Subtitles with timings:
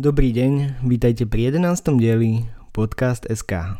[0.00, 2.00] Dobrý deň, vítajte pri 11.
[2.00, 3.76] dieli Podcast SK.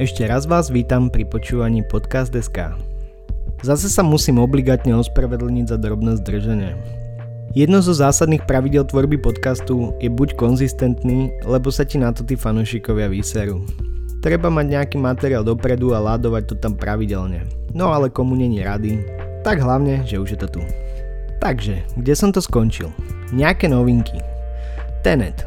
[0.00, 2.80] Ešte raz vás vítam pri počúvaní Podcast SK.
[3.60, 6.99] Zase sa musím obligátne ospravedlniť za drobné zdržanie.
[7.50, 12.38] Jedno zo zásadných pravidel tvorby podcastu je buď konzistentný, lebo sa ti na to tí
[12.38, 13.66] fanúšikovia vyserú.
[14.22, 17.42] Treba mať nejaký materiál dopredu a ládovať to tam pravidelne.
[17.74, 19.02] No ale komu není rady,
[19.42, 20.62] tak hlavne, že už je to tu.
[21.42, 22.94] Takže, kde som to skončil?
[23.34, 24.22] Nejaké novinky.
[25.02, 25.42] Tenet,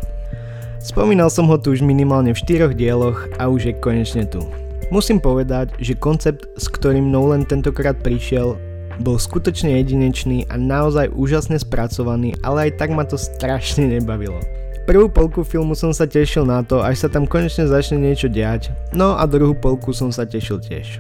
[0.84, 4.44] Spomínal som ho tu už minimálne v štyroch dieloch a už je konečne tu.
[4.92, 8.60] Musím povedať, že koncept, s ktorým Nolan tentokrát prišiel,
[9.02, 14.38] bol skutočne jedinečný a naozaj úžasne spracovaný, ale aj tak ma to strašne nebavilo.
[14.84, 18.76] Prvú polku filmu som sa tešil na to, až sa tam konečne začne niečo diať,
[18.92, 21.00] no a druhú polku som sa tešil tiež.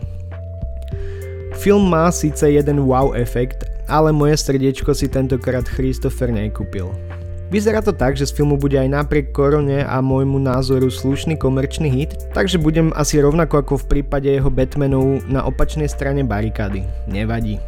[1.59, 6.95] Film má síce jeden wow efekt, ale moje srdiečko si tentokrát Christopher nekúpil.
[7.53, 11.86] Vyzerá to tak, že z filmu bude aj napriek korone a môjmu názoru slušný komerčný
[11.86, 16.81] hit, takže budem asi rovnako ako v prípade jeho Batmanov na opačnej strane barikády.
[17.05, 17.61] Nevadí.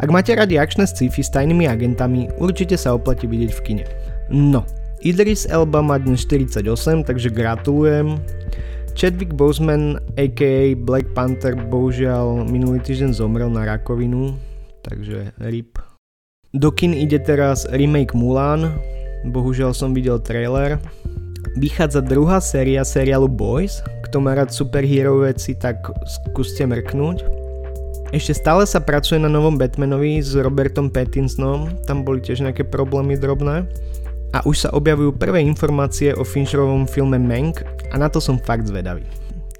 [0.00, 3.84] Ak máte radi akčné sci-fi s tajnými agentami, určite sa oplatí vidieť v kine.
[4.32, 4.64] No,
[5.04, 8.16] Idris Elba má dnes 48, takže gratulujem.
[8.96, 14.40] Chadwick Boseman aka Black Panther bohužiaľ minulý týždeň zomrel na rakovinu,
[14.80, 15.76] takže RIP.
[16.56, 18.72] Do kin ide teraz remake Mulan,
[19.28, 20.80] bohužiaľ som videl trailer.
[21.60, 27.39] Vychádza druhá séria seriálu Boys, kto má rád superhero veci, tak skúste mrknúť.
[28.10, 33.14] Ešte stále sa pracuje na novom Batmanovi s Robertom Pattinsonom, tam boli tiež nejaké problémy
[33.14, 33.70] drobné.
[34.34, 38.66] A už sa objavujú prvé informácie o Fincherovom filme Mank a na to som fakt
[38.66, 39.06] zvedavý.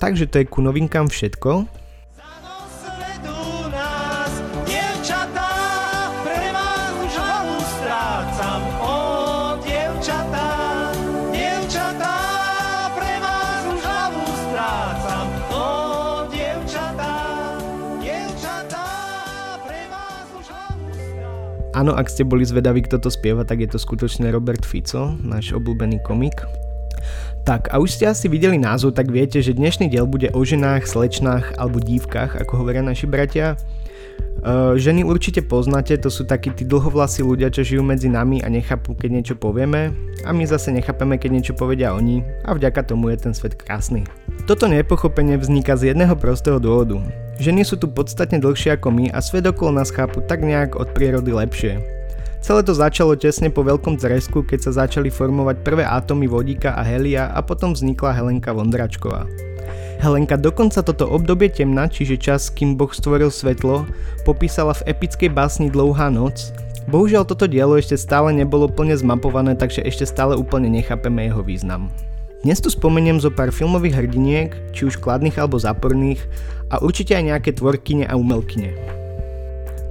[0.03, 1.62] Takže to je ku novinkám všetko.
[21.70, 25.54] Áno, ak ste boli zvedaví, kto to spieva, tak je to skutočne Robert Fico, náš
[25.54, 26.42] obľúbený komik.
[27.47, 30.84] Tak a už ste asi videli názov, tak viete, že dnešný diel bude o ženách,
[30.84, 33.54] slečnách alebo dívkach, ako hovoria naši bratia.
[34.41, 38.50] Uh, ženy určite poznáte, to sú takí tí dlhovlasí ľudia, čo žijú medzi nami a
[38.50, 39.94] nechápu, keď niečo povieme
[40.26, 44.04] a my zase nechápeme, keď niečo povedia oni a vďaka tomu je ten svet krásny.
[44.50, 46.98] Toto nepochopenie vzniká z jedného prostého dôvodu.
[47.41, 50.93] Ženy sú tu podstatne dlhšie ako my a svet okolo nás chápu tak nejak od
[50.93, 51.81] prírody lepšie.
[52.45, 56.84] Celé to začalo tesne po veľkom zresku, keď sa začali formovať prvé atómy vodíka a
[56.84, 59.25] helia a potom vznikla Helenka Vondračková.
[60.05, 63.89] Helenka dokonca toto obdobie temna, čiže čas, kým Boh stvoril svetlo,
[64.28, 66.53] popísala v epickej básni Dlouhá noc.
[66.93, 71.89] Bohužiaľ toto dielo ešte stále nebolo plne zmapované, takže ešte stále úplne nechápeme jeho význam.
[72.41, 76.25] Dnes tu spomeniem zo pár filmových hrdiniek, či už kladných alebo záporných,
[76.73, 78.73] a určite aj nejaké tvorkyne a umelkyne.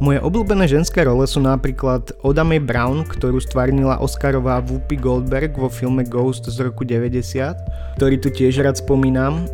[0.02, 5.70] Moje obľúbené ženské role sú napríklad Oda May Brown, ktorú stvárnila Oscarová Whoopi Goldberg vo
[5.70, 9.46] filme Ghost z roku 90, ktorý tu tiež rád spomínam,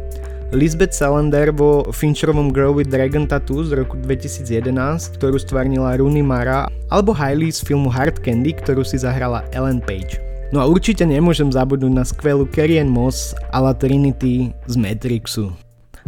[0.55, 6.71] Lisbeth Salander vo Fincherovom Girl with Dragon Tattoo z roku 2011, ktorú stvárnila Rooney Mara,
[6.87, 10.34] alebo Hailey z filmu Hard Candy, ktorú si zahrala Ellen Page.
[10.53, 15.49] No a určite nemôžem zabudnúť na skvelú Carrie Moss a la Trinity z Matrixu.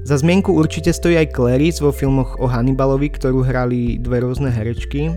[0.06, 5.10] Za zmienku určite stojí aj Clarice vo filmoch o Hannibalovi, ktorú hrali dve rôzne herečky,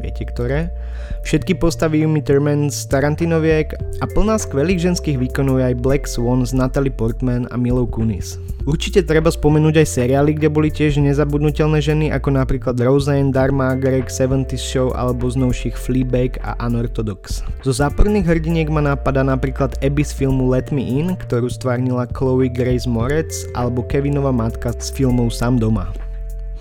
[0.00, 0.72] viete ktoré.
[1.20, 6.42] Všetky postavy Yumi Thurman z Tarantinoviek a plná skvelých ženských výkonov je aj Black Swan
[6.48, 8.40] z Natalie Portman a Milo Kunis.
[8.64, 14.12] Určite treba spomenúť aj seriály, kde boli tiež nezabudnutelné ženy ako napríklad Roseanne, Dharma, Greg,
[14.12, 17.40] 70 Show alebo z novších Fleabag a Unorthodox.
[17.64, 22.52] Zo záporných hrdiniek ma napadá napríklad Abby z filmu Let Me In, ktorú stvárnila Chloe
[22.52, 26.09] Grace Moretz alebo Kevinova matka z filmov Sam doma.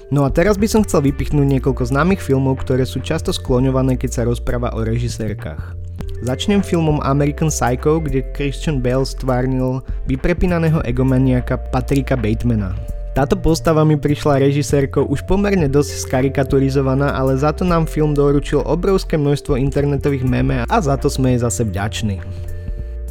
[0.09, 4.09] No a teraz by som chcel vypichnúť niekoľko známych filmov, ktoré sú často skloňované, keď
[4.09, 5.77] sa rozpráva o režisérkach.
[6.25, 12.73] Začnem filmom American Psycho, kde Christian Bale stvárnil vyprepínaného egomaniaka Patrika Batemana.
[13.13, 18.65] Táto postava mi prišla režisérkou už pomerne dosť skarikaturizovaná, ale za to nám film doručil
[18.65, 22.17] obrovské množstvo internetových meme a za to sme jej zase vďační.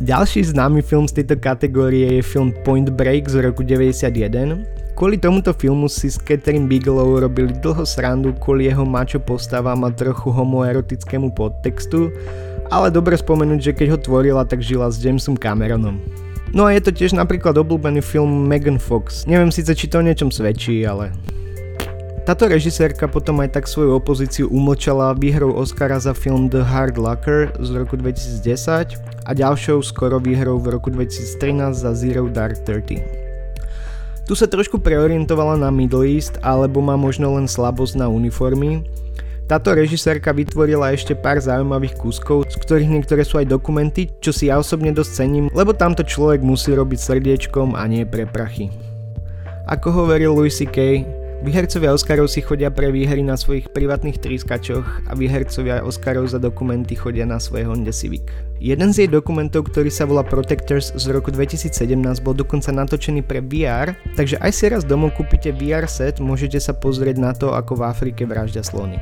[0.02, 4.62] Ďalší známy film z tejto kategórie je film Point Break z roku 91,
[4.98, 9.94] Kvôli tomuto filmu si s Catherine Bigelow robili dlho srandu kvôli jeho mačo postavám a
[9.94, 12.10] trochu homoerotickému podtextu,
[12.66, 16.02] ale dobre spomenúť, že keď ho tvorila, tak žila s Jamesom Cameronom.
[16.50, 19.22] No a je to tiež napríklad obľúbený film Megan Fox.
[19.30, 21.14] Neviem síce, či to o niečom svedčí, ale...
[22.26, 27.54] Táto režisérka potom aj tak svoju opozíciu umlčala výhrou Oscara za film The Hard Locker
[27.62, 33.27] z roku 2010 a ďalšou skoro výhrou v roku 2013 za Zero Dark Thirty.
[34.28, 38.84] Tu sa trošku preorientovala na Middle East, alebo má možno len slabosť na uniformy.
[39.48, 44.52] Táto režisérka vytvorila ešte pár zaujímavých kúskov, z ktorých niektoré sú aj dokumenty, čo si
[44.52, 48.68] ja osobne dosť cením, lebo tamto človek musí robiť srdiečkom a nie pre prachy.
[49.64, 51.08] Ako hovoril Louis C.K.,
[51.38, 56.98] Výhercovia Oscarov si chodia pre výhry na svojich privátnych trískačoch a výhercovia Oscarov za dokumenty
[56.98, 58.26] chodia na svoje Honda Civic.
[58.58, 61.94] Jeden z jej dokumentov, ktorý sa volá Protectors z roku 2017,
[62.26, 66.74] bol dokonca natočený pre VR, takže aj si raz domov kúpite VR set, môžete sa
[66.74, 68.98] pozrieť na to, ako v Afrike vraždia slony.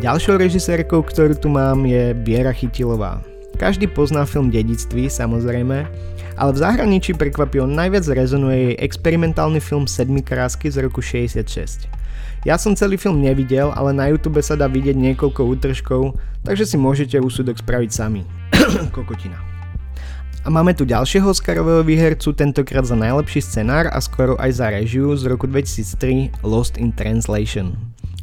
[0.00, 3.35] Ďalšou režisérkou, ktorú tu mám, je Biera Chytilová.
[3.56, 5.88] Každý pozná film Dedictví, samozrejme,
[6.36, 11.88] ale v zahraničí prekvapil najviac rezonuje jej experimentálny film Sedmi krásky z roku 66.
[12.44, 16.76] Ja som celý film nevidel, ale na YouTube sa dá vidieť niekoľko útržkov, takže si
[16.76, 18.28] môžete úsudok spraviť sami.
[18.94, 19.40] Kokotina.
[20.44, 25.16] A máme tu ďalšieho Oscarového výhercu, tentokrát za najlepší scenár a skoro aj za režiu
[25.16, 27.74] z roku 2003 Lost in Translation.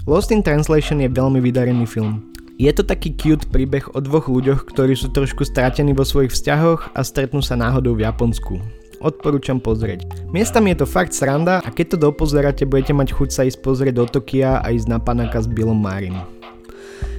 [0.08, 2.33] Lost in Translation je veľmi vydarený film.
[2.64, 6.96] Je to taký cute príbeh o dvoch ľuďoch, ktorí sú trošku stratení vo svojich vzťahoch
[6.96, 8.56] a stretnú sa náhodou v Japonsku.
[9.04, 10.08] Odporúčam pozrieť.
[10.32, 14.00] Miestami je to fakt sranda a keď to dopozeráte, budete mať chuť sa ísť pozrieť
[14.00, 16.16] do Tokia a ísť na panaka s Billom Marim.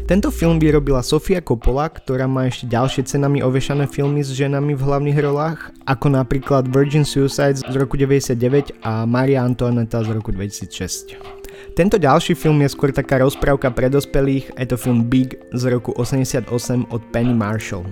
[0.04, 4.84] Tento film vyrobila Sofia Coppola, ktorá má ešte ďalšie cenami ovešané filmy s ženami v
[4.84, 11.16] hlavných rolách, ako napríklad Virgin Suicides z roku 99 a Maria Antoinetta z roku 2006.
[11.72, 15.96] Tento ďalší film je skôr taká rozprávka pre dospelých, je to film Big z roku
[15.96, 16.52] 88
[16.92, 17.88] od Penny Marshall.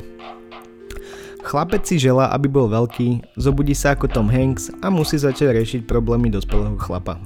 [1.40, 5.80] Chlapec si želá, aby bol veľký, zobudí sa ako Tom Hanks a musí začať riešiť
[5.88, 7.16] problémy dospelého chlapa.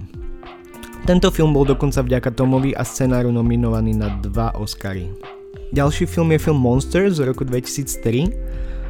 [1.07, 5.07] Tento film bol dokonca vďaka Tomovi a scenáru nominovaný na dva Oscary.
[5.71, 8.35] Ďalší film je film Monster z roku 2003,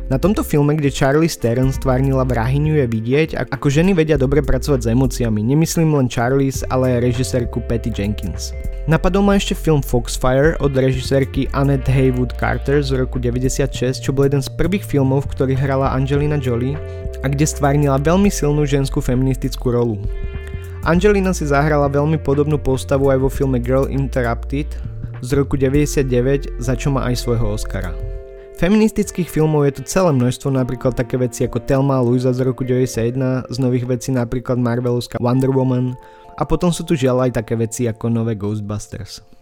[0.06, 4.86] na tomto filme, kde Charlie Theron stvárnila vrahyňu je vidieť, ako ženy vedia dobre pracovať
[4.86, 5.42] s emóciami.
[5.42, 8.54] Nemyslím len Charlies, ale aj režisérku Patty Jenkins.
[8.86, 14.30] Napadol ma ešte film Foxfire od režisérky Annette Haywood Carter z roku 96, čo bol
[14.30, 16.78] jeden z prvých filmov, v ktorých hrala Angelina Jolie
[17.20, 19.98] a kde stvárnila veľmi silnú ženskú feministickú rolu.
[20.86, 24.70] Angelina si zahrala veľmi podobnú postavu aj vo filme Girl Interrupted
[25.18, 27.90] z roku 99, za čo má aj svojho Oscara.
[28.62, 33.50] Feministických filmov je tu celé množstvo, napríklad také veci ako Telma Luisa z roku 91,
[33.50, 35.98] z nových vecí napríklad Marvelovská Wonder Woman
[36.38, 39.35] a potom sú tu žiaľ aj také veci ako nové Ghostbusters.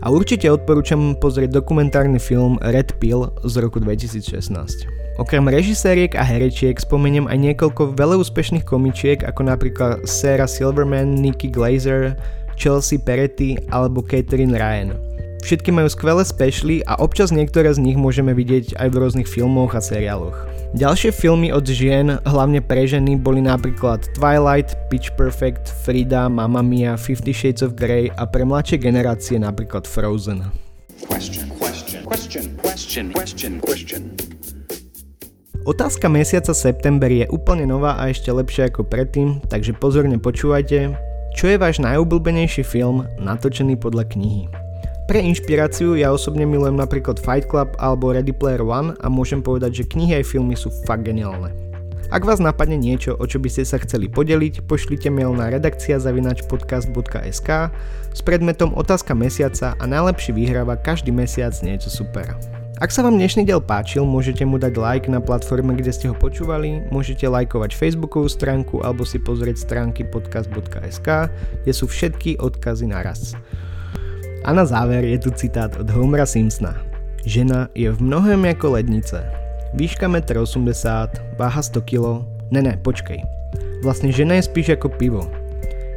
[0.00, 4.56] A určite odporúčam pozrieť dokumentárny film Red Pill z roku 2016.
[5.20, 11.52] Okrem režisériek a herečiek spomeniem aj niekoľko veľa úspešných komičiek ako napríklad Sarah Silverman, Nikki
[11.52, 12.16] Glazer,
[12.56, 14.96] Chelsea Peretti alebo Catherine Ryan–
[15.40, 19.74] Všetky majú skvelé specialy a občas niektoré z nich môžeme vidieť aj v rôznych filmoch
[19.74, 20.36] a seriáloch.
[20.78, 26.94] Ďalšie filmy od žien, hlavne pre ženy, boli napríklad Twilight, Pitch Perfect, Frida, Mamma Mia,
[26.94, 30.46] Fifty Shades of Grey a pre mladšie generácie napríklad Frozen.
[31.10, 34.02] Question, question, question, question, question, question.
[35.66, 40.94] Otázka mesiaca september je úplne nová a ešte lepšia ako predtým, takže pozorne počúvajte.
[41.34, 44.59] Čo je váš najobľúbenejší film natočený podľa knihy?
[45.10, 49.82] Pre inšpiráciu ja osobne milujem napríklad Fight Club alebo Ready Player One a môžem povedať,
[49.82, 51.50] že knihy aj filmy sú fakt geniálne.
[52.14, 55.98] Ak vás napadne niečo, o čo by ste sa chceli podeliť, pošlite mail na redakcia
[55.98, 57.48] zavinačpodcast.sk
[58.14, 62.38] s predmetom Otázka mesiaca a najlepší vyhráva každý mesiac niečo super.
[62.78, 66.14] Ak sa vám dnešný diel páčil, môžete mu dať like na platforme, kde ste ho
[66.14, 71.26] počúvali, môžete lajkovať facebookovú stránku alebo si pozrieť stránky podcast.sk,
[71.66, 73.34] kde sú všetky odkazy naraz.
[74.40, 76.72] A na záver je tu citát od Homera Simpsona.
[77.28, 79.20] Žena je v mnohem ako lednice.
[79.76, 82.24] Výška 1,80 m, váha 100 kg.
[82.48, 83.20] Ne, ne, počkej.
[83.84, 85.28] Vlastne žena je spíš ako pivo.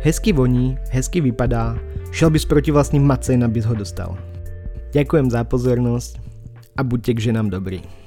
[0.04, 1.80] Hezky voní, hezky vypadá,
[2.12, 4.20] šel bys proti vlastným macejn, abys ho dostal.
[4.92, 6.20] Ďakujem za pozornosť
[6.76, 8.03] a buďte k ženám dobrí.